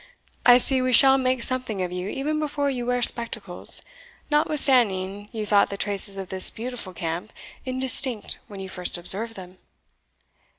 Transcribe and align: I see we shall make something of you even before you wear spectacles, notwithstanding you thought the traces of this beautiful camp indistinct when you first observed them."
I 0.47 0.57
see 0.57 0.81
we 0.81 0.93
shall 0.93 1.19
make 1.19 1.43
something 1.43 1.83
of 1.83 1.91
you 1.91 2.09
even 2.09 2.39
before 2.39 2.71
you 2.71 2.87
wear 2.87 3.03
spectacles, 3.03 3.83
notwithstanding 4.31 5.29
you 5.31 5.45
thought 5.45 5.69
the 5.69 5.77
traces 5.77 6.17
of 6.17 6.29
this 6.29 6.49
beautiful 6.49 6.91
camp 6.91 7.31
indistinct 7.67 8.39
when 8.47 8.59
you 8.59 8.67
first 8.67 8.97
observed 8.97 9.35
them." 9.35 9.59